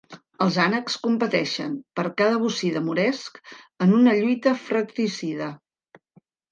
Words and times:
Els 0.43 0.55
ànecs 0.61 0.95
competeixen 1.03 1.75
per 1.99 2.07
cada 2.23 2.41
bocí 2.45 2.73
de 2.79 2.83
moresc 2.89 3.39
en 3.87 3.95
una 4.01 4.19
lluita 4.23 4.57
fratricida. 4.67 5.57